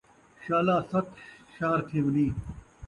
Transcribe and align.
شالا 0.43 0.77
ست 0.89 1.07
شَہر 1.55 1.79
تھیونیں 1.87 2.31